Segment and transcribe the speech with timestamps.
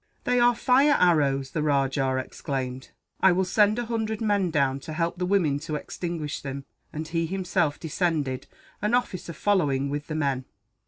[0.23, 2.89] "They are fire arrows!" the rajah exclaimed.
[3.19, 7.07] "I will send a hundred men down, to help the women to extinguish them;" and
[7.07, 8.47] he himself descended,
[8.81, 10.45] an officer following, with the men.